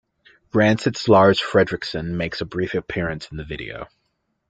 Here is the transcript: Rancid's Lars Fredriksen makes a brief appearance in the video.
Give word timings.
Rancid's 0.51 1.07
Lars 1.07 1.39
Fredriksen 1.39 2.17
makes 2.17 2.41
a 2.41 2.45
brief 2.45 2.73
appearance 2.73 3.27
in 3.29 3.37
the 3.37 3.43
video. 3.45 3.87